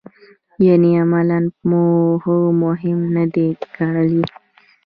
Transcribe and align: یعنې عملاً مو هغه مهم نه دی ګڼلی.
یعنې 0.65 0.89
عملاً 1.01 1.39
مو 1.69 1.83
هغه 2.23 2.51
مهم 2.63 2.99
نه 3.15 3.25
دی 3.33 3.47
ګڼلی. 3.75 4.23